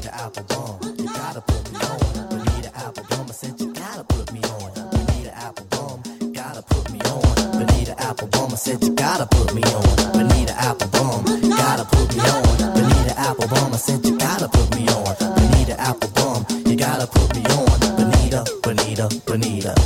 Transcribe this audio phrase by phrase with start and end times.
[0.00, 2.28] Bonita Applebum, uh, you gotta put me on.
[2.30, 4.72] Bonita Applebum, I said you gotta put me on.
[4.90, 7.34] Bonita Applebum, gotta put me on.
[7.52, 10.12] Bonita Applebum, I said you gotta put me on.
[10.14, 12.72] Bonita Applebum, gotta put me on.
[12.72, 15.16] Bonita Applebum, I said you gotta put me on.
[15.36, 17.80] Bonita Applebum, you gotta put me on.
[17.98, 19.79] Bonita, Bonita, Bonita.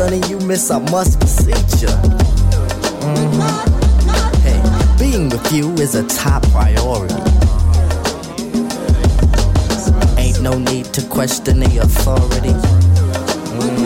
[0.00, 1.92] Stunning you miss, I must beseech you.
[3.04, 3.42] Mhm.
[4.44, 4.58] Hey,
[4.98, 7.22] being with you is a top priority.
[10.16, 12.56] Ain't no need to question the authority.
[13.60, 13.84] Mhm.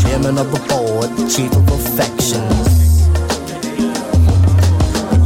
[0.00, 3.04] Chairman of the board, chief of affections.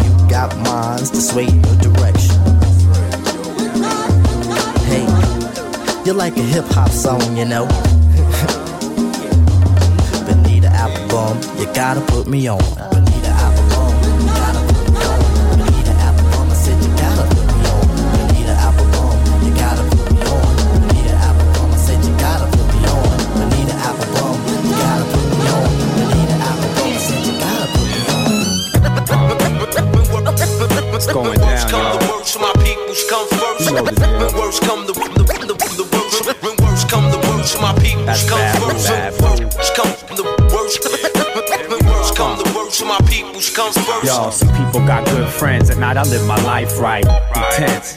[0.03, 2.43] You got minds to sway your direction.
[4.91, 5.07] Hey,
[6.05, 7.69] you're like a hip hop song, you know.
[11.15, 12.84] You gotta put me on.
[44.75, 45.71] People got good friends.
[45.71, 47.05] At night, I live my life right.
[47.37, 47.97] Intense.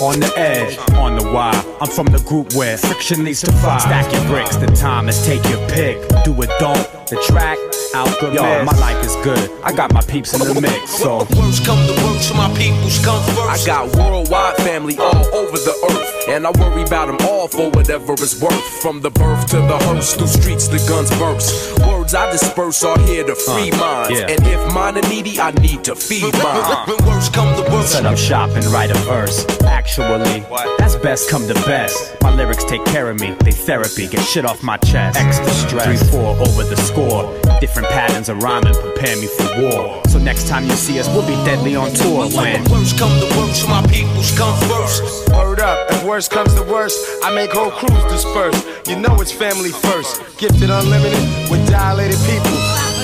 [0.00, 1.60] On the edge, on the wire.
[1.80, 3.80] I'm from the group where friction leads to fire.
[3.80, 5.98] Stack your bricks, the time is take your pick.
[6.24, 6.86] Do it, don't.
[7.08, 7.58] The track,
[7.96, 9.50] out good Yo, my life is good.
[9.64, 11.26] I got my peeps in the mix, so.
[11.34, 13.48] Worst come the worst, my peoples come first.
[13.48, 17.70] I got worldwide family all over the earth, and I worry about them all for
[17.70, 18.62] whatever it's worth.
[18.82, 21.77] From the birth to the hearse, through streets the guns burst.
[22.08, 24.30] Words I disperse are here to free minds, yeah.
[24.30, 26.88] and if mine are needy, I need to feed mine.
[26.88, 27.92] When worst come the worst.
[27.92, 29.44] Set up shop and write a verse.
[29.60, 30.40] Actually,
[30.78, 32.16] that's best come to best.
[32.22, 35.18] My lyrics take care of me, they therapy, get shit off my chest.
[35.18, 37.38] Extra stress, 3 4 over the score.
[37.60, 40.02] Different patterns of rhyming prepare me for war.
[40.08, 42.64] So next time you see us, we'll be deadly on tour when.
[42.64, 45.28] When worst come the worst, my peoples come first.
[45.28, 48.56] Word up, if worst comes to worst, I make whole crews disperse.
[48.88, 50.22] You know it's family first.
[50.38, 51.68] Gifted unlimited with
[51.98, 52.58] dilated people.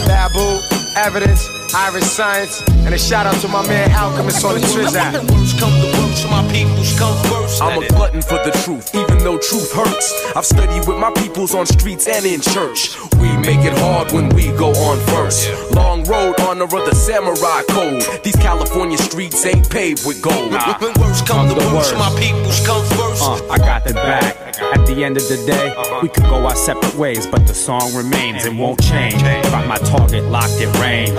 [0.07, 0.63] Babu,
[0.95, 5.15] evidence, Iriscience, and a shout out to my man Alchemist on the Triz app.
[5.15, 7.63] When come the worst, my peoples come first.
[7.63, 10.37] I'm a glutton for the truth, even though truth hurts.
[10.37, 12.97] I've studied with my peoples on streets and in church.
[13.19, 15.51] We make it hard when we go on first.
[15.75, 18.03] Long road, honor of the samurai code.
[18.23, 20.53] These California streets ain't paved with gold.
[20.53, 21.99] When worst come the the worst, worst.
[21.99, 23.23] my peoples come first.
[23.23, 24.37] Uh, I got the back.
[24.61, 27.95] At the end of the day, we could go our separate ways, but the song
[27.95, 29.21] remains and won't change.
[29.23, 31.11] Got my target locked in range.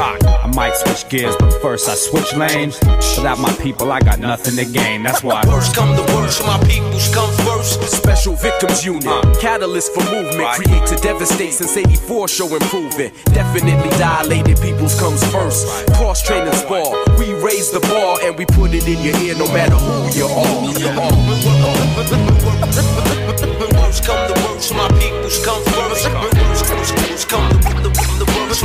[0.43, 2.79] I might switch gears, but first I switch lanes.
[3.17, 5.03] Without my people, I got nothing to gain.
[5.03, 5.43] That's why.
[5.47, 7.81] Worst come the worst, my peoples come first.
[7.83, 9.21] Special Victims Unit, uh.
[9.39, 13.13] catalyst for movement, create to devastate since 84 show improvement.
[13.25, 15.67] Definitely Dilated Peoples comes first.
[15.95, 19.47] Cross training spar, we raise the bar and we put it in your ear no
[19.53, 20.45] matter who you are.
[23.75, 26.05] Worst come the worst, my peoples come first.
[26.05, 27.89] When worst, worst, worst come the, the,
[28.19, 28.63] the worst.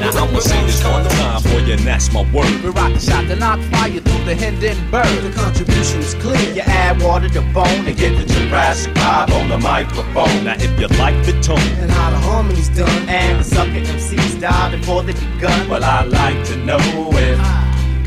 [0.00, 2.50] Now I'ma say this one time for you, and that's my word.
[2.62, 5.06] We rock the shot to knock fire through the Hindenburg.
[5.22, 6.38] The contribution is clear.
[6.54, 10.44] You add water to bone and get Get the Jurassic vibe on the microphone.
[10.44, 13.08] Now if you like the tone, And how the harmony's done.
[13.08, 15.68] and the sucker MCs die before they begun.
[15.68, 17.65] well I like to know if ah.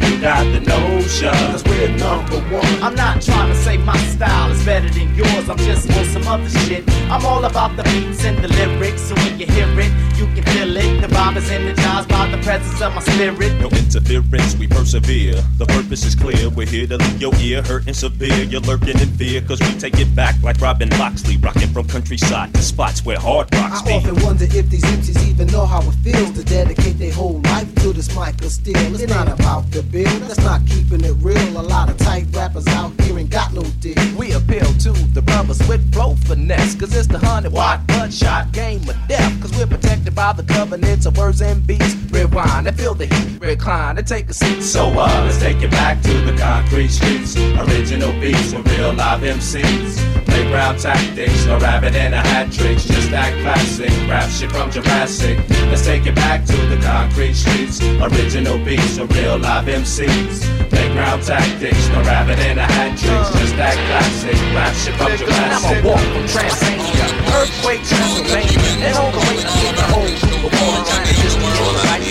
[0.09, 1.33] You got the notion.
[1.51, 2.83] Cause we're number one.
[2.83, 5.49] I'm not trying to say my style is better than yours.
[5.49, 6.83] I'm just on some other shit.
[7.09, 9.01] I'm all about the beats and the lyrics.
[9.01, 11.01] So when you hear it, you can feel it.
[11.01, 13.53] The vibe is energized by the presence of my spirit.
[13.61, 15.41] No interference, we persevere.
[15.57, 16.49] The purpose is clear.
[16.49, 18.43] We're here to leave your ear hurting severe.
[18.43, 22.53] You're lurking in fear, cause we take it back like Robin Loxley, rocking from countryside
[22.53, 23.93] to spots where hard rocks I be.
[23.93, 27.75] often wonder if these MCs even know how it feels to dedicate their whole life
[27.75, 28.95] to this mic of steel.
[28.95, 31.59] It's not about the bill, that's not keeping it real.
[31.59, 33.95] A lot of tight rappers out here ain't got no deal.
[34.17, 36.75] We appeal to the brothers with flow finesse.
[36.75, 39.41] Cause it's the hundred watt bloodshot game of death.
[39.41, 41.95] Cause we're protected by the covenants of words and beats.
[42.11, 44.61] Rewind and feel the heat, recline and take a seat.
[44.61, 47.35] So uh, let's take it back to the concrete streets.
[47.37, 50.25] Original beats with real live MCs.
[50.25, 52.85] Playground tactics, no rabbit and a hat tricks.
[52.85, 55.37] Just that classic rap shit from Jurassic.
[55.69, 57.81] Let's take it back to the concrete streets streets.
[58.01, 60.45] Original beats of real live MCs.
[60.69, 63.29] Playground tactics, no rabbit in a hat tricks.
[63.29, 63.39] Uh.
[63.39, 65.65] Just that classic rap shit from Jurassic.
[65.65, 67.07] I'm a walk from Transylvania,
[67.37, 70.13] earthquake Transylvania, and all the way to the whole.
[70.43, 71.49] We're born in China, just the
[71.85, 72.03] right.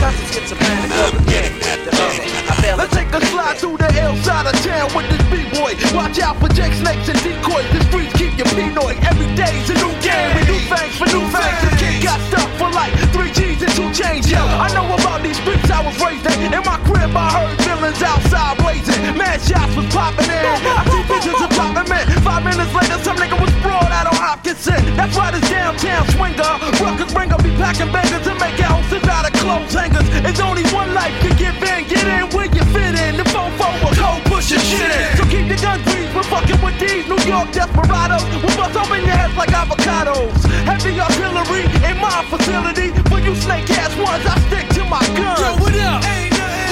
[0.00, 2.25] Cause it's schizophrenic, I'm getting at the
[2.74, 5.78] Let's take a slide through the L side of town with this B-boy.
[5.94, 7.70] Watch out for Jake Snakes and decoys.
[7.70, 8.98] The streets keep you pinoy.
[9.06, 11.58] Every day's a new game with new things for new things.
[11.62, 14.26] This kid got stuck for like three G's and two chains.
[14.26, 16.52] Yo, I know about these streets I was raised in.
[16.52, 18.98] In my crib, I heard villains outside blazing.
[19.16, 20.44] Mad shots was popping in.
[20.66, 22.06] I see bitches are popping in.
[22.26, 24.80] Five minutes later, some nigga was sprawled out on Hopkinson.
[24.96, 26.52] That's why this downtown swinger.
[26.80, 30.08] Ruckers bringer be packing bangers and make houses out of clothes hangers.
[30.24, 31.84] It's only one life to give in.
[31.88, 33.16] Get in where you fit in.
[33.20, 35.16] The fofo will cold pushing shit in.
[35.16, 36.14] So keep the gun greased.
[36.14, 38.24] We're fucking with these New York desperados.
[38.40, 40.32] We bust open your heads like avocados.
[40.64, 42.96] Heavy artillery in my facility.
[43.10, 45.36] For you snake ass ones, I stick to my gun.
[45.36, 46.00] Yo, what up?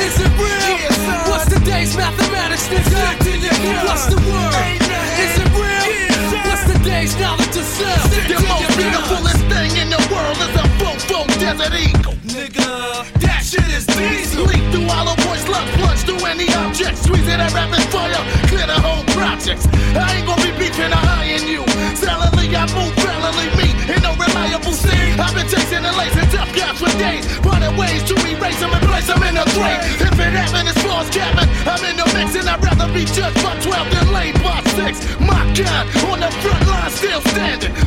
[0.01, 0.65] Is it real?
[1.29, 3.85] What's the day's mathematics, nigga?
[3.85, 4.81] What's the word?
[4.81, 4.84] Is
[6.85, 8.05] day's knowledge of self?
[8.29, 12.15] The most beautifulest thing in the world is a fofo desert eagle.
[12.29, 14.45] Nigga, that shit is diesel.
[14.45, 16.99] Leap through hollow points, love plunge through any object.
[16.99, 18.23] Squeeze it at rapid fire,
[18.53, 19.67] clear the whole projects.
[19.97, 21.65] I ain't gonna be beefing or eyeing you.
[21.97, 25.17] Silently, I move valiantly, me in no reliable scene.
[25.19, 27.25] I've been chasing and lacing tough guys for days.
[27.41, 29.81] Running ways to erase them and place them in a grave.
[30.05, 33.41] If it happened far as cabin, I'm in the mix and I'd rather be judged
[33.43, 35.21] by 12 than laid by 6.
[35.21, 36.64] My God, on the front
[36.95, 37.84] still standing.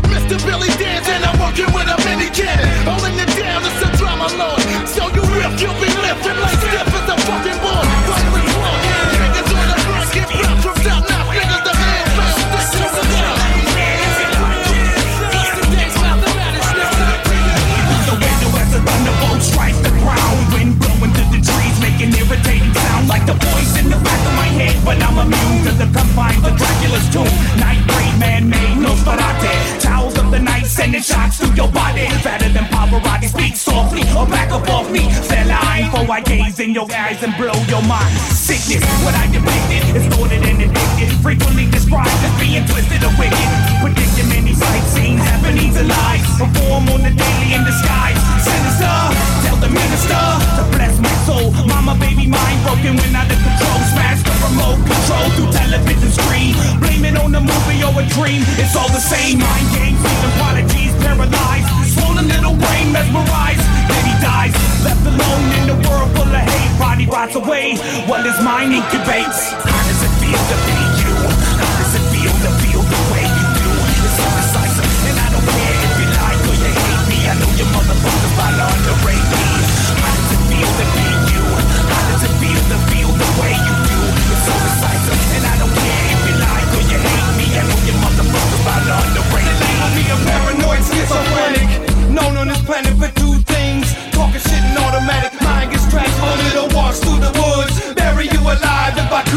[36.57, 38.09] For in your eyes and blow your mind.
[38.33, 41.09] Sickness, what I depicted is thwarted and addicted.
[41.21, 43.49] Frequently described as being twisted or wicked.
[43.81, 46.25] Predicting many sight scenes, happenings and lies.
[46.41, 48.17] Perform on the daily in disguise.
[48.41, 48.95] Sinister,
[49.45, 50.23] tell the minister
[50.57, 51.53] to bless my soul.
[51.69, 53.79] Mama, baby, mind broken when out of control.
[53.93, 56.57] Smash the remote control through television screen.
[56.81, 58.41] Blame it on the movie or a dream.
[58.57, 59.37] It's all the same.
[59.37, 61.69] Mind games, even prodigies, paralyzed.
[61.93, 63.61] Swollen little brain mesmerized.
[63.89, 64.53] Then he dies,
[64.87, 66.71] left alone in the world full of hate.
[66.79, 67.75] Body rots away
[68.07, 69.51] while his mind incubates.
[69.51, 71.15] How does it feel to be you?
[71.59, 73.67] How does it feel to feel the way you do?
[73.67, 77.17] It's so decisive, and I don't care if you like or you hate me.
[77.27, 79.43] I know your motherfuckers to underrate me.
[79.99, 81.05] How does it feel to be
[81.35, 81.43] you?
[81.91, 83.99] How does it feel to feel the way you do?
[84.31, 87.47] It's so decisive, and I don't care if you like or you hate me.
[87.59, 89.71] I know your motherfuckers to underrate me.
[89.99, 91.67] Me a paranoid schizophrenic,
[92.15, 93.36] known on this planet for two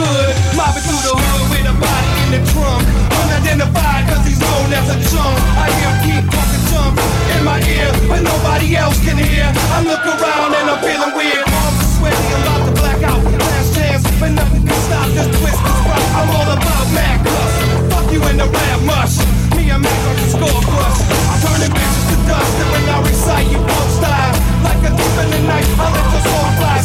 [0.00, 0.32] could.
[0.56, 2.82] Mobbing through the hood with a body in the trunk,
[3.20, 5.37] unidentified 'cause he's known as a chunk.
[5.64, 6.94] I hear him keep talking jump
[7.35, 9.47] in my ear, but nobody else can hear.
[9.76, 11.44] I look around and I'm feeling weird.
[11.61, 13.20] Arms are sweaty, about to black out.
[13.44, 15.81] Last chance, but nothing can stop this twist, this.
[16.19, 17.55] I'm all about mad cuss.
[17.91, 19.17] Fuck you in the rap mush.
[19.56, 21.00] Me and Mac on the score crush.
[21.45, 24.35] Turning bitches to dust, and when I recite, you won't style.
[24.66, 26.78] Like a thief in the night, I let your soul fly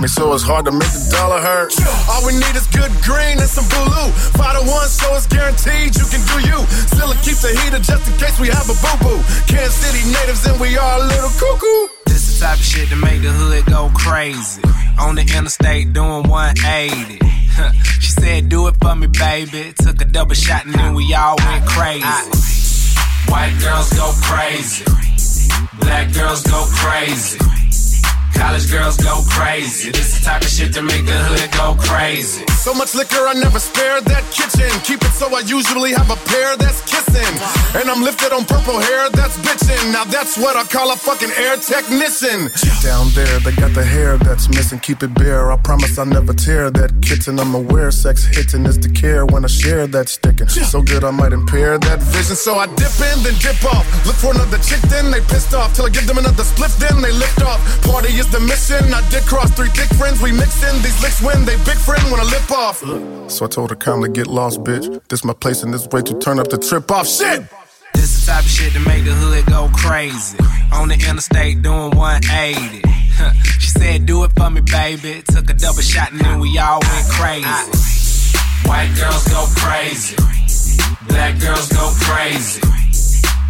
[0.00, 1.76] me, so it's hard to make the dollar hurt.
[2.08, 4.08] All we need is good green and some blue.
[4.32, 6.58] Five to one, so it's guaranteed you can do you.
[6.88, 9.20] Still keep the heater just in case we have a boo boo.
[9.44, 11.92] Kansas City natives and we are a little cuckoo.
[12.06, 14.62] This the type of shit to make the hood go crazy.
[14.98, 17.20] On the interstate doing 180.
[18.00, 19.74] she said, Do it for me, baby.
[19.76, 22.08] Took a double shot and then we all went crazy.
[23.28, 24.84] White girls go crazy.
[25.78, 27.59] Black girls go crazy.
[28.40, 29.90] College girls go crazy.
[29.90, 32.42] This the type of shit to make the hood go crazy.
[32.56, 34.72] So much liquor, I never spare that kitchen.
[34.80, 37.34] Keep it so I usually have a pair that's kissing.
[37.76, 39.92] And I'm lifted on purple hair that's bitching.
[39.92, 42.48] Now that's what I call a fucking air technician.
[42.80, 44.80] Down there, they got the hair that's missing.
[44.80, 45.52] Keep it bare.
[45.52, 47.38] I promise I never tear that kitten.
[47.38, 50.48] I'm aware sex hitting is the care when I share that sticking.
[50.48, 52.36] So good I might impair that vision.
[52.36, 53.84] So I dip in, then dip off.
[54.08, 55.76] Look for another chick, then they pissed off.
[55.76, 57.60] Till I give them another split, then they lift off.
[57.84, 58.94] Party is the mission.
[58.94, 60.22] I did cross three thick friends.
[60.22, 62.78] We mixin' these licks when they big friend when I lip off.
[63.30, 64.86] So I told her calmly, get lost, bitch.
[65.08, 67.06] This my place and this way to turn up the trip off.
[67.06, 67.42] Shit!
[67.94, 70.38] This the type of shit to make the hood go crazy.
[70.72, 72.82] On the interstate doing 180.
[73.58, 75.22] she said, do it for me, baby.
[75.28, 77.46] Took a double shot and then we all went crazy.
[78.66, 80.16] White girls go crazy.
[81.08, 82.60] Black girls go crazy.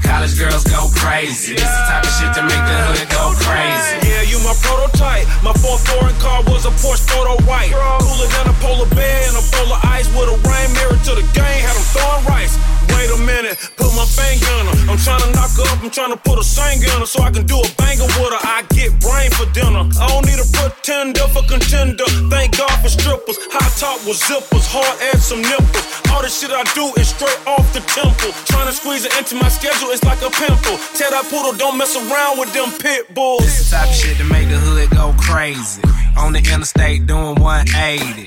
[0.03, 1.55] College girls go crazy.
[1.55, 3.97] This the type of shit to make the hood go crazy.
[4.09, 5.27] Yeah, you my prototype.
[5.43, 7.73] My fourth foreign car was a Porsche photo white.
[7.73, 11.27] Cooler than a polar bear and a of ice with a rain mirror to the
[11.37, 11.63] game.
[11.63, 12.57] Had them throwing rice.
[12.97, 14.77] Wait a minute, put my finger on her.
[14.91, 17.23] I'm trying to knock her up, I'm trying to put a singer on her so
[17.23, 18.43] I can do a banger with her.
[18.43, 19.87] I get brain for dinner.
[20.01, 22.07] I don't need a pretender for contender.
[22.29, 23.39] Thank God for strippers.
[23.51, 25.87] High top with zippers, hard ass some nipples.
[26.11, 28.33] All the shit I do is straight off the temple.
[28.51, 30.77] Trying to squeeze it into my schedule it's like a pimple.
[30.99, 33.45] Tell that poodle don't mess around with them pit bulls.
[33.45, 35.83] This type shit to make the hood go crazy.
[36.19, 38.27] On the interstate doing 180.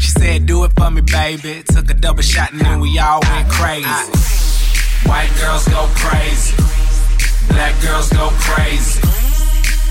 [0.00, 1.62] she said, do it for me, baby.
[1.66, 3.86] Took a double shot and then we all went crazy.
[5.08, 6.56] White girls go crazy.
[7.48, 9.00] Black girls go crazy.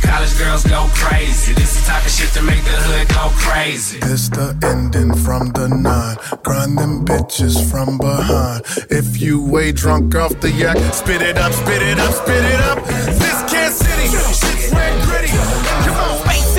[0.04, 1.54] College girls go crazy.
[1.54, 4.00] This the type of shit to make the hood go crazy.
[4.00, 6.18] This the ending from the nine.
[6.44, 8.64] Grind them bitches from behind.
[8.92, 12.62] If you way drunk off the yak, spit it up, spit it up, spit it
[12.62, 12.86] up.
[12.86, 15.25] This Kansas City, shit's red gritty.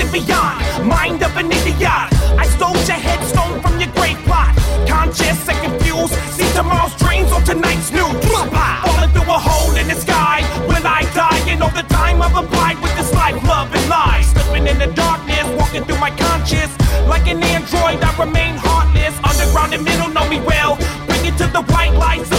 [0.07, 2.07] And beyond, mind of an idiot.
[2.39, 4.55] I stole your headstone from your grave plot.
[4.87, 8.15] Conscious and confused, see tomorrow's dreams or tonight's news.
[8.23, 10.47] Falling through a hole in the sky.
[10.67, 11.41] Will I die?
[11.51, 14.27] And all the time I've applied with this life, love, and lies.
[14.31, 16.71] Slipping in the darkness, walking through my conscience.
[17.07, 19.15] Like an android, I remain heartless.
[19.27, 20.77] Underground and middle know me well.
[21.07, 22.36] Bring it to the white lights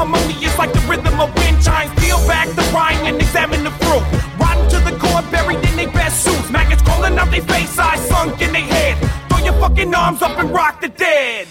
[0.00, 1.92] harmonious like the rhythm of wind chimes.
[2.00, 4.04] Peel back the rind and examine the fruit.
[4.40, 6.48] Rotten to the core, buried in their best suits.
[6.50, 8.96] Maggots crawling out their face, eyes sunk in their head.
[9.28, 11.46] Throw your fucking arms up and rock the dead.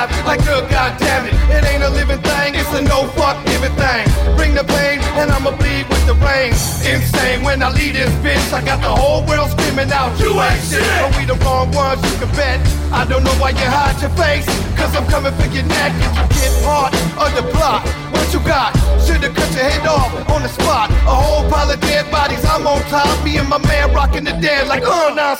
[0.00, 1.34] Alive, like good goddamn it.
[1.50, 4.06] It ain't a living thing, it's a no fuck giving thing.
[4.36, 6.52] Bring the pain, and I'ma bleed with the rain.
[6.84, 10.62] Insane when I leave this bitch, I got the whole world screaming out, you ain't
[10.64, 10.82] shit.
[11.00, 12.60] But we the wrong ones, you can bet.
[12.92, 15.92] I don't know why you hide your face, cause I'm coming for your neck.
[15.96, 18.74] If you get part of the plot, what you got?
[19.04, 20.90] Should've cut your head off on the spot.
[20.90, 23.24] A whole pile of dead bodies, I'm on top.
[23.24, 25.34] Me and my man rocking the dead like, uh, now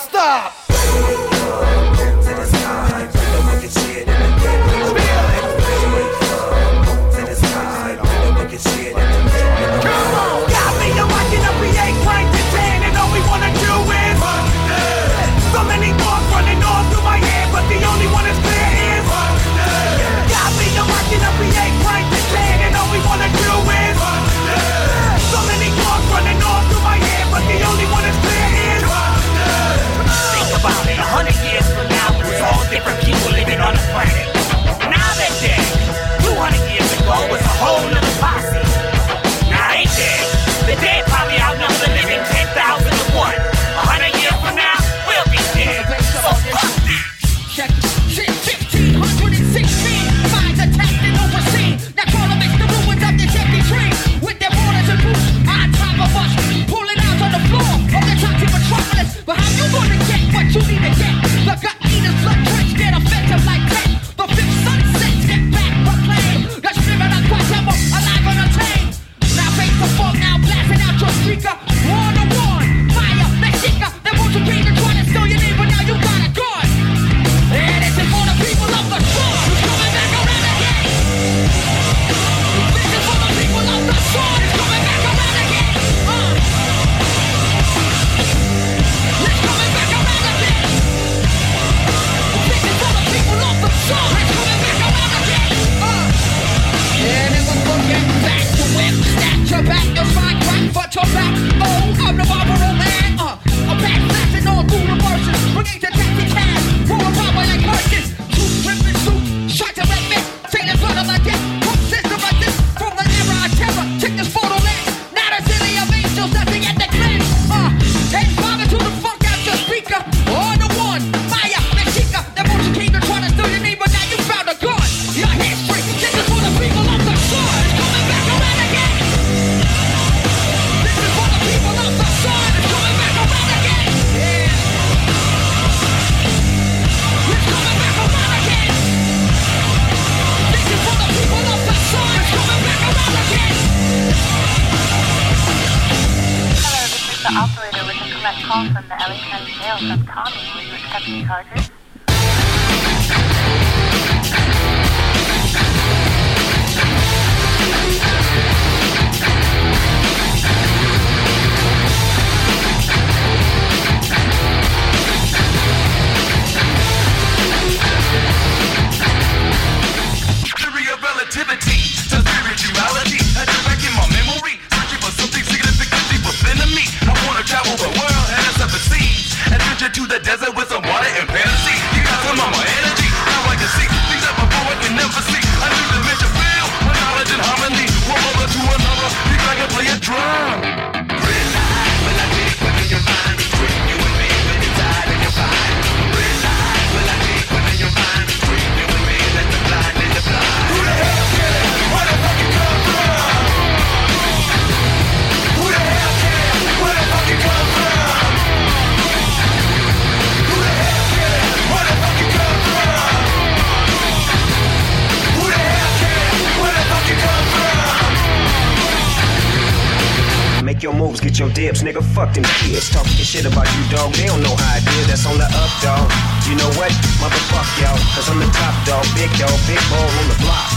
[221.40, 222.04] your dips, nigga.
[222.12, 222.92] Fuck them kids.
[222.92, 224.12] Talking shit about you, dog.
[224.12, 225.08] They don't know how I did.
[225.08, 226.04] That's on the up, dog.
[226.44, 226.92] You know what?
[227.16, 227.96] Motherfuck y'all.
[228.12, 230.68] Cause I'm the top dog, big dog, big ball on the block.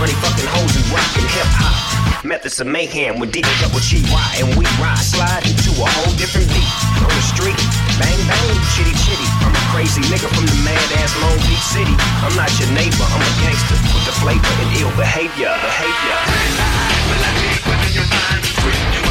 [0.00, 1.76] Money fucking hoes and rockin' hip hop.
[2.24, 5.04] Methods of mayhem with DJ Double G Y and we ride.
[5.04, 6.72] Slide into a whole different beat.
[7.04, 7.60] On the street,
[8.00, 9.28] bang bang, chitty chitty.
[9.44, 11.92] I'm a crazy nigga from the mad ass Long Beach City.
[12.24, 15.52] I'm not your neighbor, I'm a gangster with the flavor and ill behavior.
[15.60, 16.18] Behavior.
[16.24, 19.05] Realize, will I be within your mind?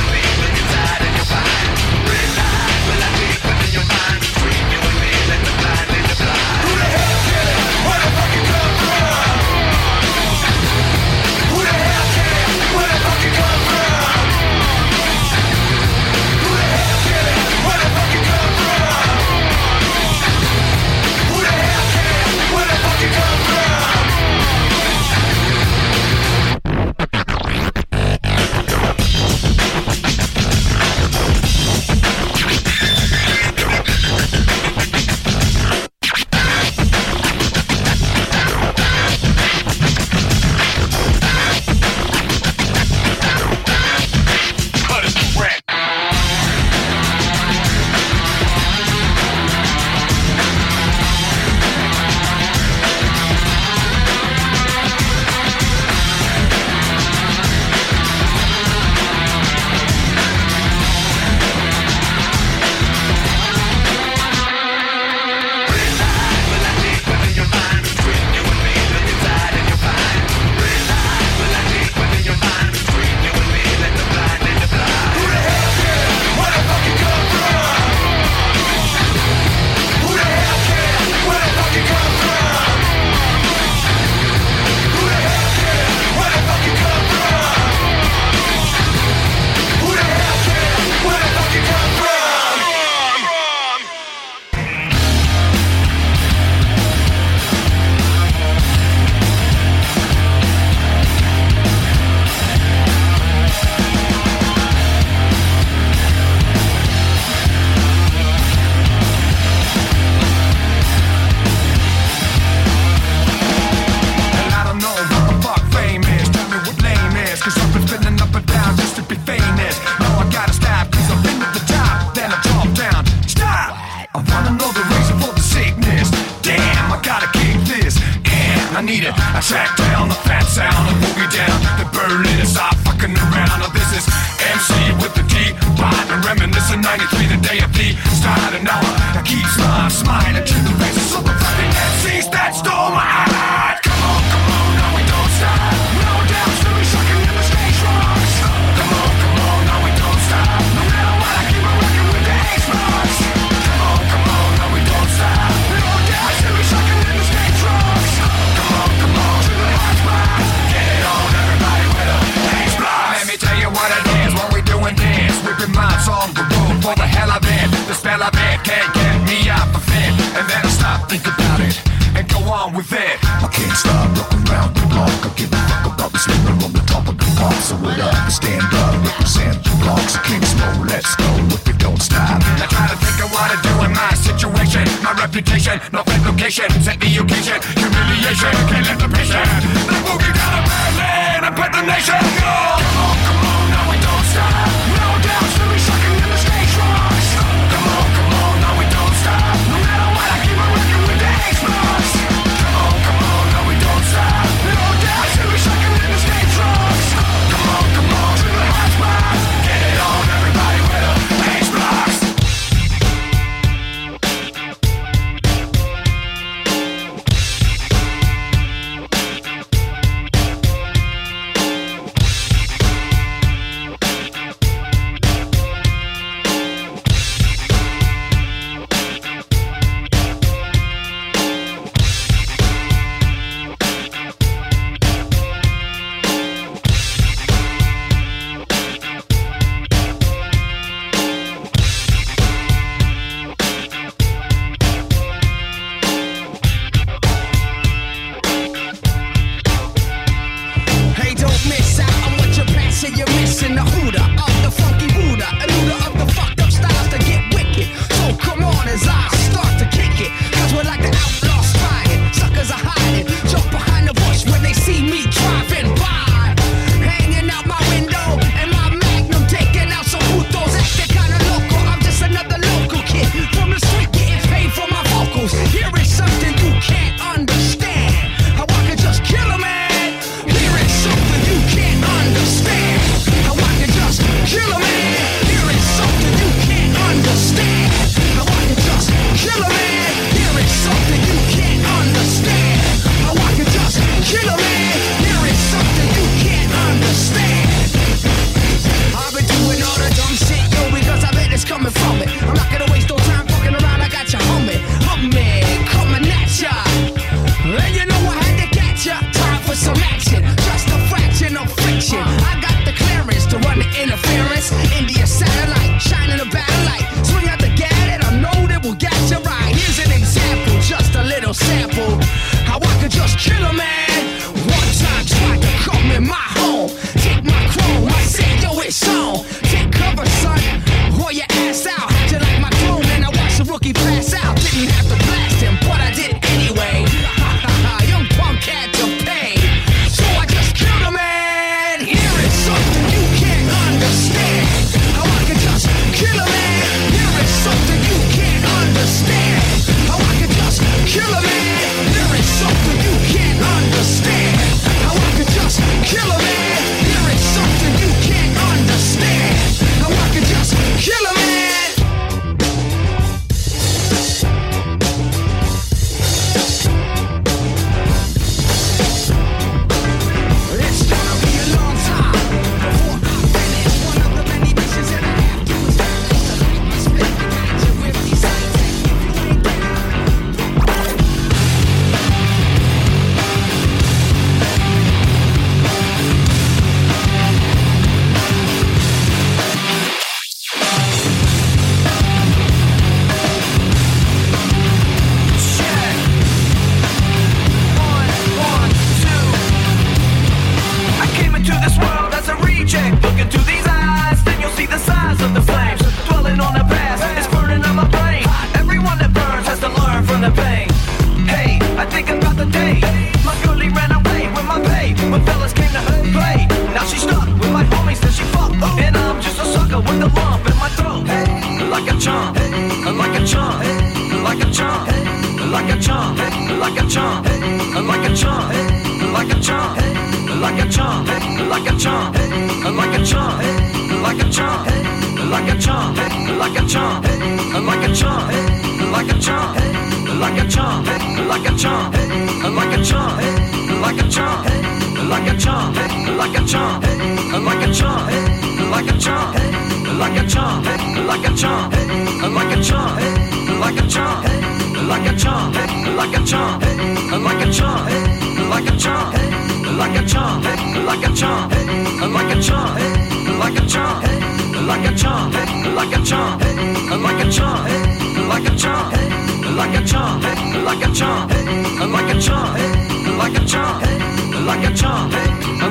[474.65, 475.31] like a chump,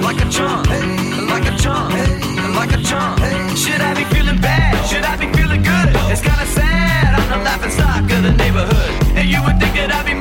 [0.02, 0.66] like a chump,
[1.30, 1.92] like a chump,
[2.56, 3.20] like a chump.
[3.56, 4.84] Should I be feeling bad?
[4.88, 5.88] Should I be feeling good?
[6.10, 7.14] It's kinda sad.
[7.14, 10.13] I'm the laughing stock of the neighborhood, and you would think that I'd be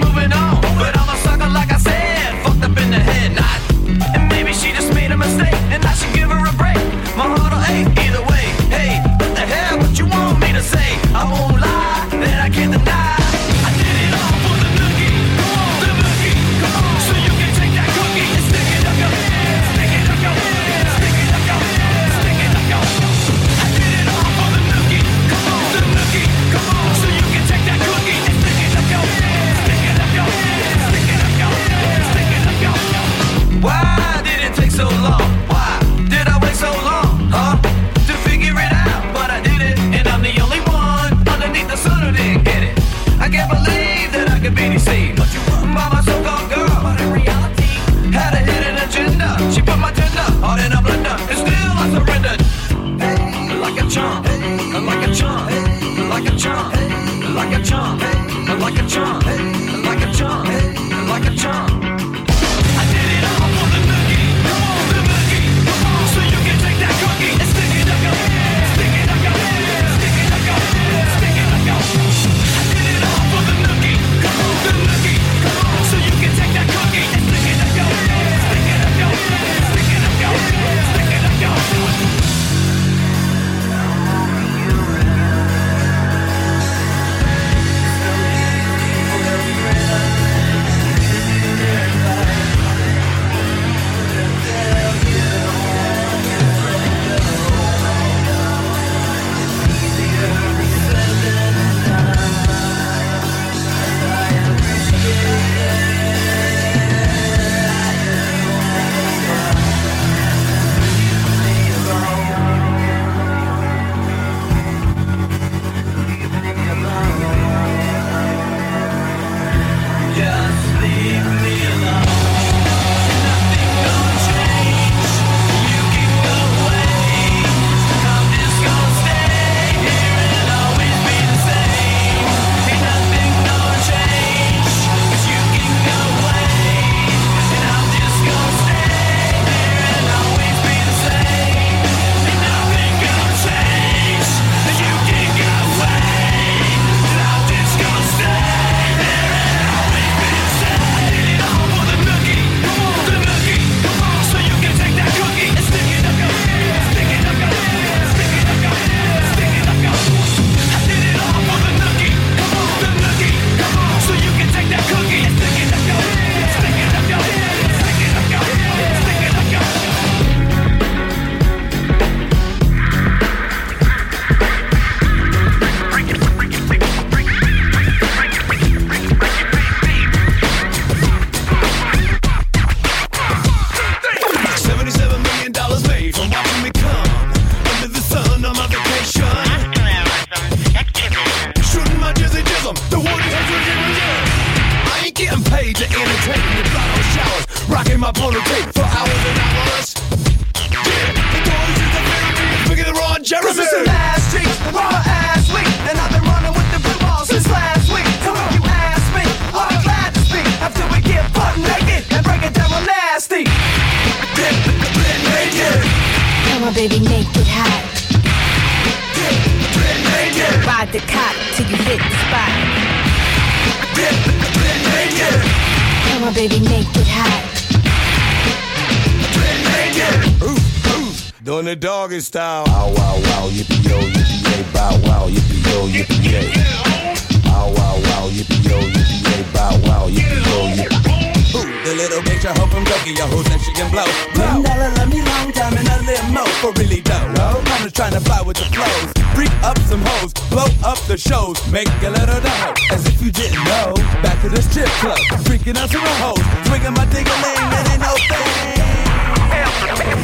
[246.83, 247.33] really dough.
[247.39, 249.07] I'm just trying to fly with the flows.
[249.35, 252.73] Freak up some hoes, blow up the shows, make a little dough.
[252.91, 253.93] As if you didn't know.
[254.21, 255.17] Back to the strip club,
[255.47, 258.83] freaking out some hoes, swinging my a ling, and ain't no thing.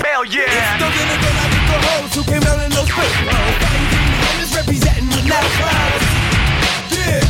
[0.04, 0.52] Hell yeah.
[0.52, 3.56] It's still gonna go out to the hoes who came out in those spit flows.
[4.20, 6.08] I'm just representing with loud clouds.
[6.92, 7.24] Yeah.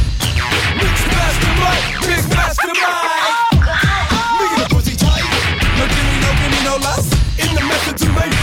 [0.79, 3.33] Mix mastermind, big mastermind.
[4.39, 5.27] Nigga, the pussy tight.
[5.77, 7.13] No gimme, no gimme, no lust.
[7.37, 8.38] In the method to make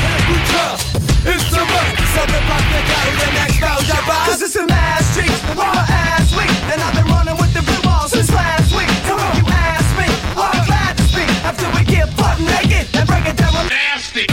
[2.27, 2.37] must.
[2.37, 4.27] Something pop that guy the next bounce I.
[4.27, 6.51] Cause it's a mad street, raw ass week.
[6.73, 8.91] And I've been running with the blue balls since last week.
[9.07, 11.31] Come on, you ask me, well, I'm glad to speak.
[11.47, 14.27] After we get butt naked and break it down real nasty.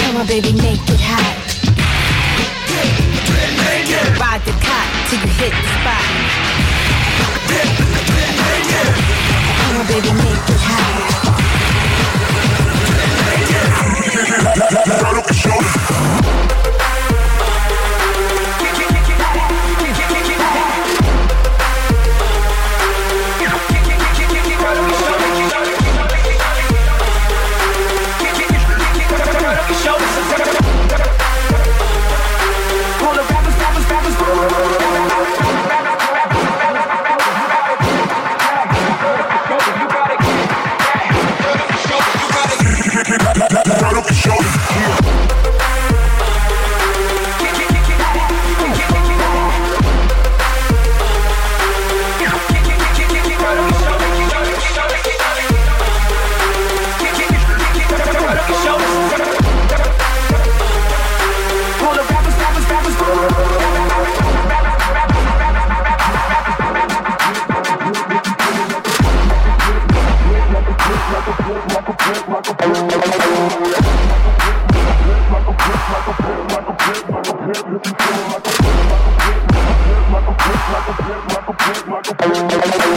[0.00, 1.36] Come on, baby, make it hot.
[4.16, 6.25] Ride the cot till you hit the spot.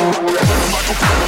[0.09, 1.18] Michael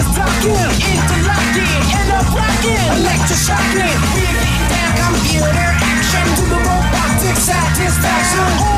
[0.00, 0.56] is blocking,
[0.96, 3.96] interlocking, and I'm rocking, electroshocking.
[4.16, 8.69] We're getting down, computer action, doable optics, satisfaction.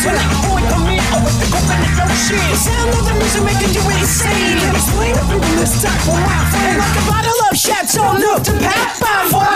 [0.00, 2.40] When I point on I to go the flow shit.
[2.56, 4.56] Sound of the music making you insane.
[4.56, 5.12] Can't explain
[5.60, 5.76] this
[6.80, 8.52] like a bottle of Chateau to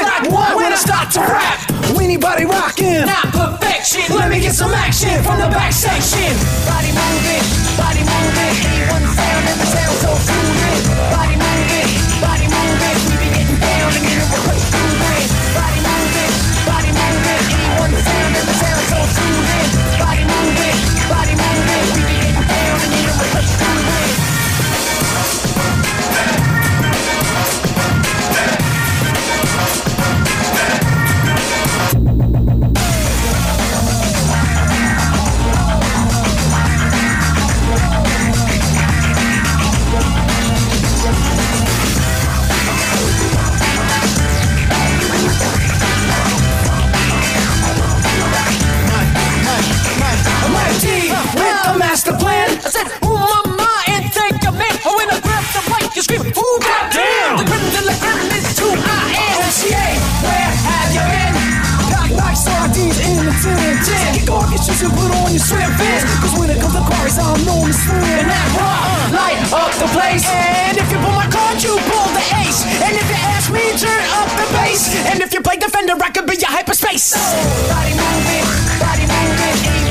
[0.04, 1.64] like one when I start to rap.
[1.96, 2.44] Weenie body
[3.08, 4.04] not perfection.
[4.12, 6.36] Let me get some action from the back section.
[6.68, 7.44] Body moving,
[7.80, 8.54] body moving.
[8.92, 10.84] One sound, the sound so fluid.
[11.08, 11.43] Body moving.
[62.92, 64.08] In the tin tin.
[64.18, 66.02] Kick off your shoes and put on your fins.
[66.20, 68.04] Cause when it comes to quarries, I'm known to swim.
[68.04, 70.26] And that rock, light up the place.
[70.28, 72.60] And if you pull my card, you pull the ace.
[72.84, 74.92] And if you ask me, turn up the bass.
[75.08, 77.14] And if you play defender, I could be your hyperspace.
[77.14, 78.46] Body moving,
[78.80, 79.83] body moving.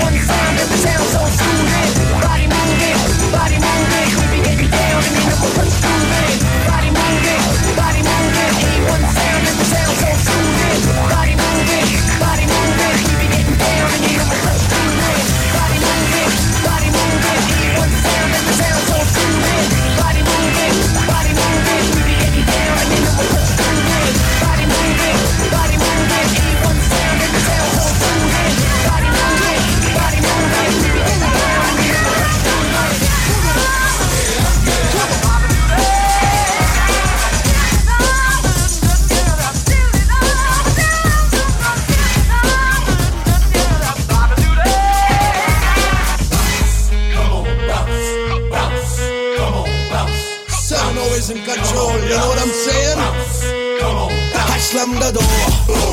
[55.11, 55.35] The door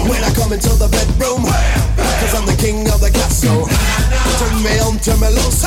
[0.06, 1.42] when I come into the bedroom.
[2.22, 3.66] Cause I'm the king of the castle.
[4.38, 5.66] Turn me on, turn me loose.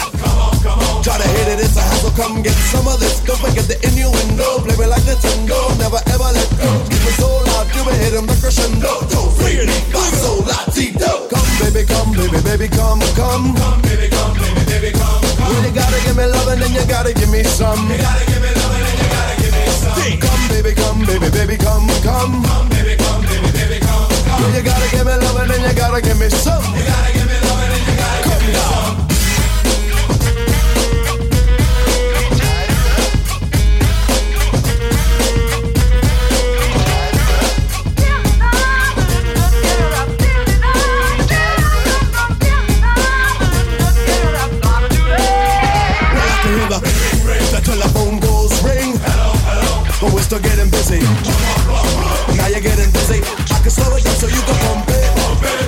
[1.04, 2.16] Try to hit it, it's a hassle.
[2.16, 3.20] Come get some of this.
[3.28, 4.64] Don't forget the innuendo.
[4.64, 5.60] Play me like the tango.
[5.76, 6.72] Never ever let go.
[6.88, 9.04] Keep it so loud, you be hitting the crescendo.
[9.12, 9.68] Don't Really,
[10.24, 11.28] so latido.
[11.28, 13.52] Come, baby, come, baby, baby, come, come.
[13.60, 15.52] Come, baby, come, baby, baby, come, come.
[15.68, 17.92] You gotta give me love and then you gotta give me some.
[17.92, 20.16] You gotta give me love and then you gotta give me some.
[20.24, 22.40] Come, baby, come, baby, baby, come, come.
[22.48, 22.73] Come,
[24.40, 26.64] You gotta give me love and then you gotta give me some.
[26.76, 28.98] You gotta give me love and you gotta give me some.
[46.14, 46.80] Well, I can hear the,
[47.52, 48.98] the telephone goes ring.
[48.98, 49.84] Hello, hello.
[50.02, 51.02] But we're still getting busy.
[52.38, 53.20] Now you're getting dizzy.
[53.52, 55.04] I can slow it down so you can pump it.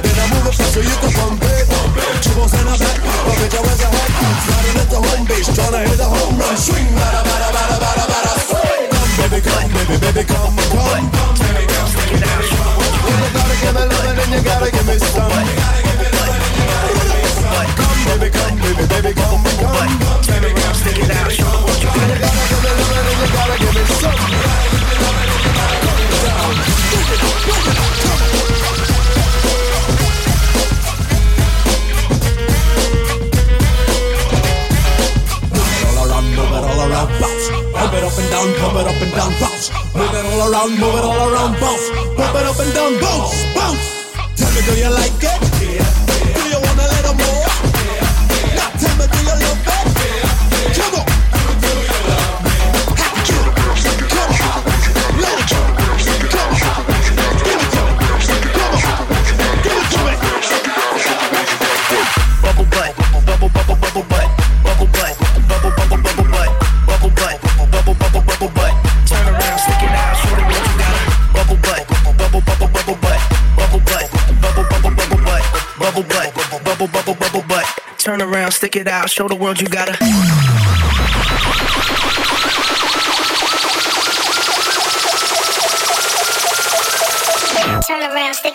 [0.04, 1.66] Then I move it fast so you can pump it.
[2.24, 4.12] Triples in the back, but bitch, I was ahead.
[4.46, 6.56] Sliding at the home base, trying to hit a home run.
[6.56, 8.34] Swing, bada, bada, bada, bada, bada.
[8.92, 11.08] Come, baby, come, baby, baby, come, come.
[11.12, 12.44] Come, baby, come, it out.
[13.04, 15.95] You gotta give me love and you gotta give me some.
[17.56, 19.88] Come, baby, come, baby, baby, come, come.
[20.04, 21.32] Come, baby, come, stick it out.
[21.32, 24.26] You gotta give me you gotta give me some.
[35.96, 37.46] all around, move it all around, bounce.
[37.74, 39.72] Pump it up and down, pump it up and down, bounce.
[39.96, 41.90] Move it all around, move it all around, bounce.
[42.18, 43.86] Pump it up and down, bounce, bounce.
[44.36, 45.55] Tell me, do you like it?
[78.56, 79.98] Stick it out, show the world you got it.
[87.86, 88.55] Turn around, stick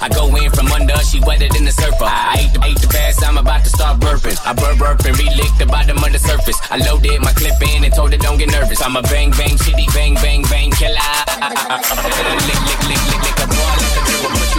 [0.00, 2.06] I go in from under, she wetter than the surfer.
[2.06, 4.38] I ate the, ate the pass, I'm about to start burping.
[4.46, 6.58] I burp, burp, and re-lick the bottom of the surface.
[6.70, 8.80] I loaded my clip in and told her don't get nervous.
[8.82, 10.94] I'm a bang, bang, shitty, bang, bang, bang, killer.
[12.46, 14.49] lick, lick, lick, lick, lick, a ball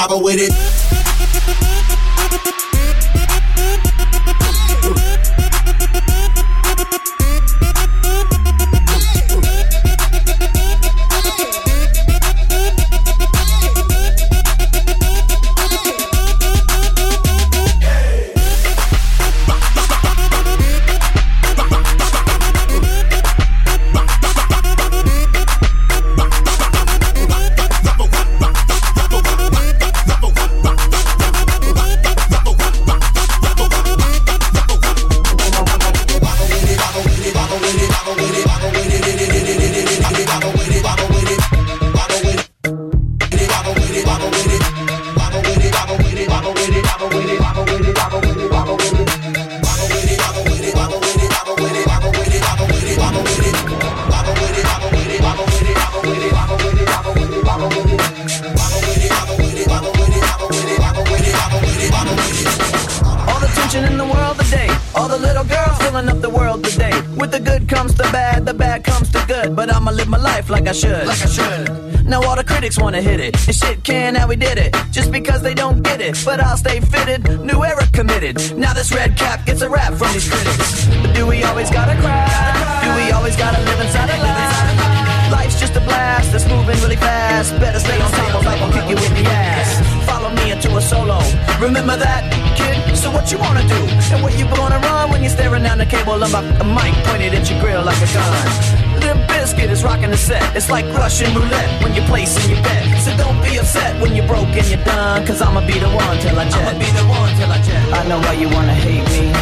[0.00, 0.79] wobble with it.
[69.12, 69.56] Bad good.
[69.56, 71.06] But I'ma live my life like I should.
[71.06, 72.06] Like I should.
[72.06, 73.34] Now all the critics wanna hit it.
[73.46, 74.74] And shit can how we did it.
[74.90, 76.16] Just because they don't get it.
[76.24, 77.20] But I'll stay fitted.
[77.40, 78.36] New era committed.
[78.56, 80.86] Now this red cap gets a rap from these critics.
[81.02, 82.26] But do we always gotta cry?
[82.84, 85.30] Do we always gotta live inside a lie?
[85.30, 87.52] Life's just a blast that's moving really fast.
[87.60, 89.70] Better stay on top of life, I'll kick you in the ass.
[90.06, 91.20] Follow me into a solo.
[91.60, 92.22] Remember that,
[92.58, 92.96] kid?
[92.96, 93.80] So what you wanna do?
[94.12, 96.94] And what you gonna run when you're staring down the cable of my a mic
[97.04, 98.89] pointed at your grill like a gun?
[99.00, 100.44] Limp Bizkit is rocking the set.
[100.56, 102.84] It's like Russian roulette when you're placing your bet.
[103.04, 105.26] So don't be upset when you're broke and you're done.
[105.26, 106.68] Cause I'ma be the one till I jet.
[106.68, 107.84] I'ma be the one till I jet.
[108.00, 109.32] I know why you wanna hate me.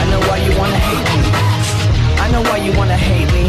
[0.00, 1.22] I know why you wanna hate me.
[2.24, 3.44] I know why you wanna hate me.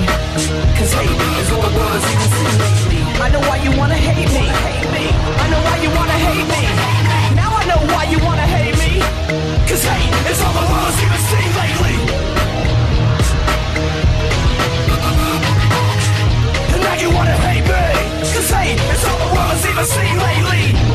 [0.78, 3.01] Cause hate me is all the words you can see lately.
[3.25, 4.45] I know why you wanna hate me.
[5.43, 6.61] I know why you wanna hate me.
[7.36, 8.91] Now I know why you wanna hate me.
[9.67, 11.17] Cause hate is all the words you can
[11.59, 12.26] lately.
[17.08, 17.86] you wanna hate me?
[18.34, 20.86] Cause hate it's all the world has even seen lately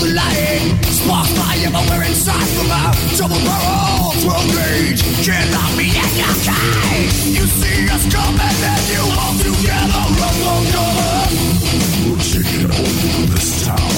[0.00, 2.82] flame Sparks fire, but we're inside from a
[3.20, 10.04] double barrel through me Cannot your entertained You see us coming and you all together
[10.16, 11.12] rumble cover
[12.08, 13.92] We're taking over this town.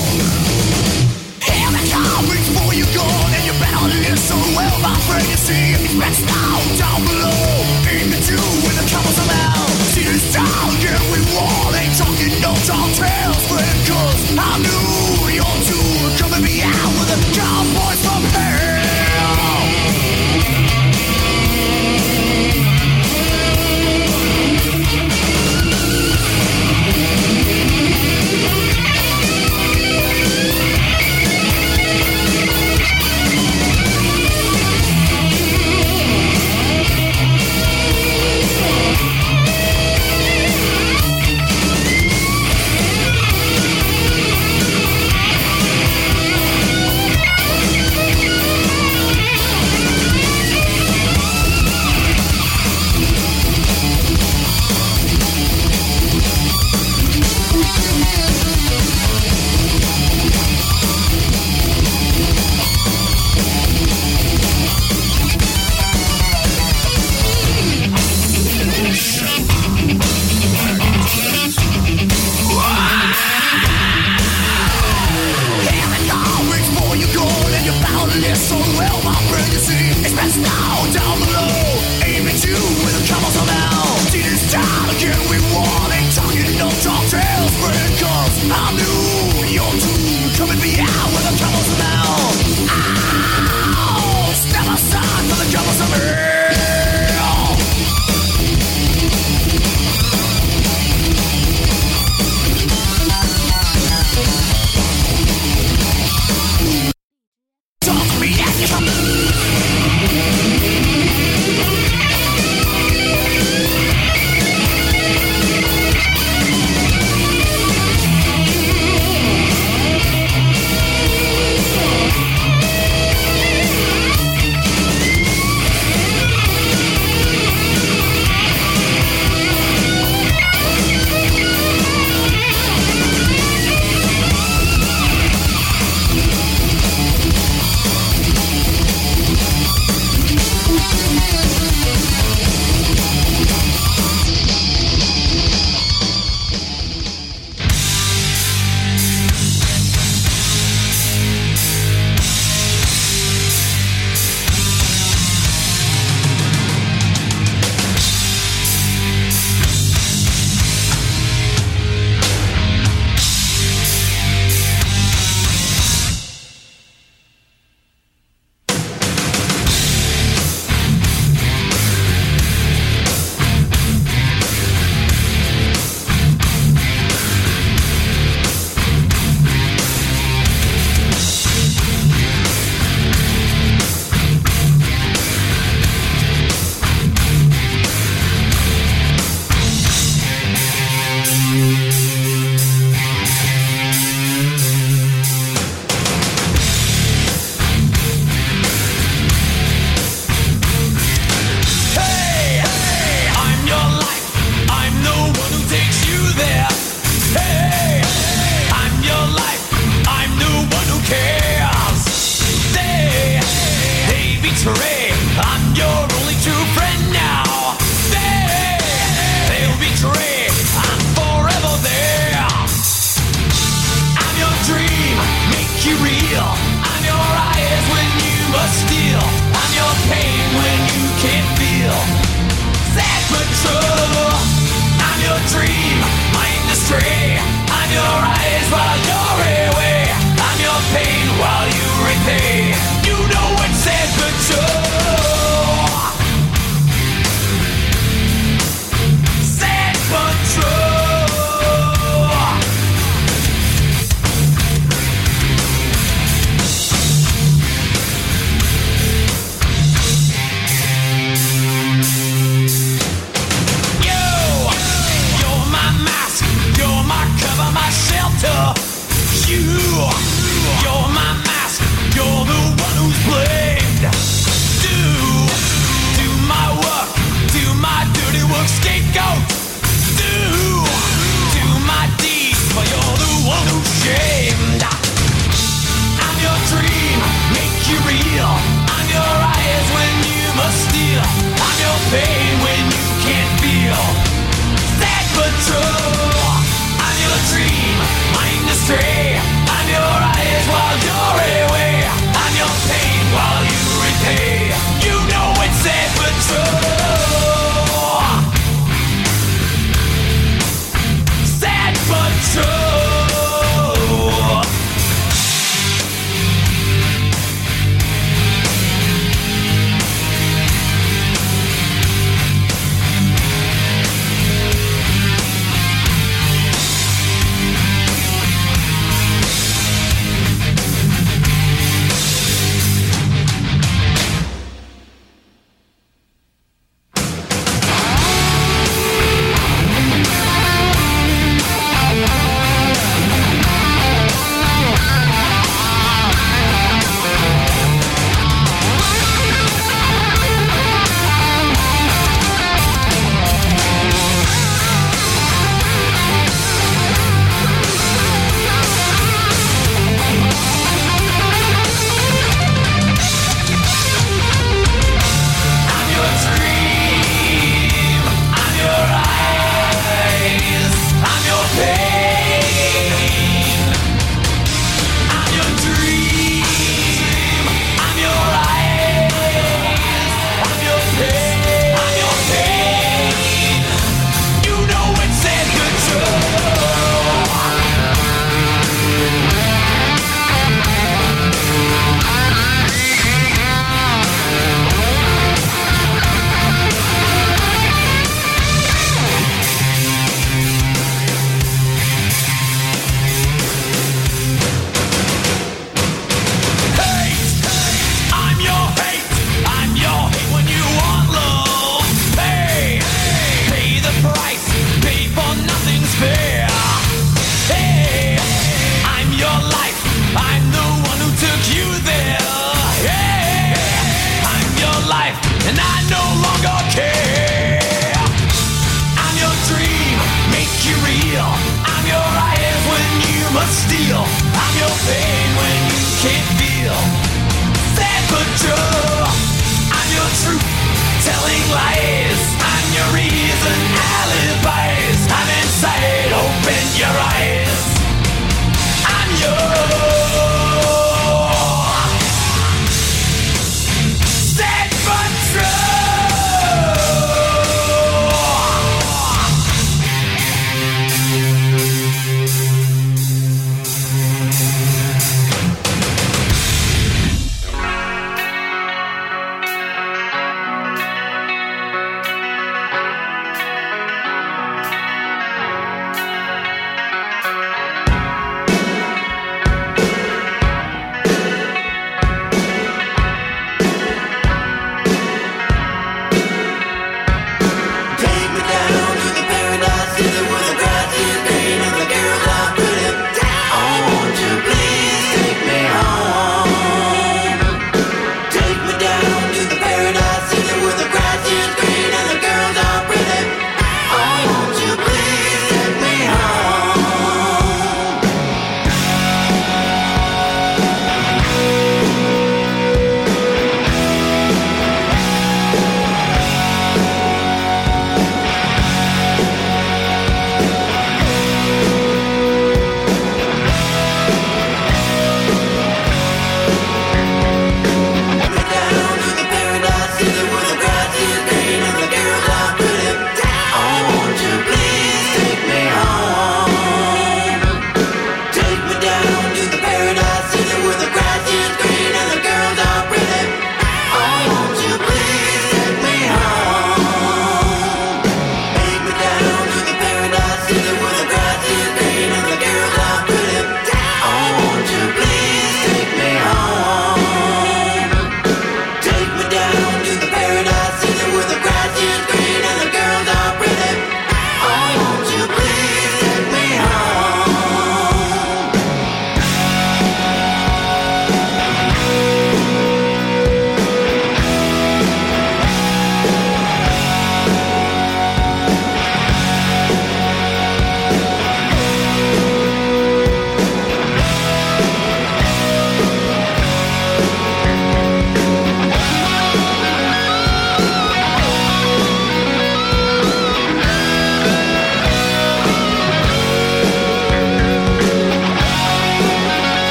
[1.47, 4.43] Here they come, reach for you gone And you better listen.
[4.59, 7.63] Well, my friend You see, it's best down below.
[7.95, 11.95] In the dew with the covers of hell See this town, yeah we war Ain't
[11.95, 14.92] talking no tall tales, friend, cause I knew